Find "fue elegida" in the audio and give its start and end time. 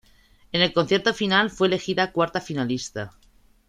1.51-2.11